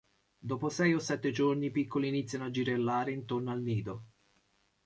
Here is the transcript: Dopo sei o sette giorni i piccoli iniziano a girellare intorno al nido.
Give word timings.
Dopo 0.39 0.69
sei 0.69 0.95
o 0.95 0.99
sette 0.99 1.29
giorni 1.29 1.67
i 1.67 1.71
piccoli 1.71 2.07
iniziano 2.07 2.45
a 2.45 2.49
girellare 2.49 3.11
intorno 3.11 3.51
al 3.51 3.61
nido. 3.61 4.03